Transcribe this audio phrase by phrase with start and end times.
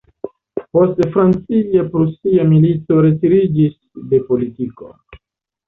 [0.77, 3.79] Post Francia-Prusia Milito retiriĝis
[4.15, 4.93] de politiko.